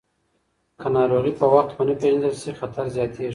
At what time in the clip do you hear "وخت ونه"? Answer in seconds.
1.53-1.93